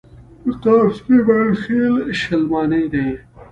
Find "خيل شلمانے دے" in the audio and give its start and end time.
1.61-3.05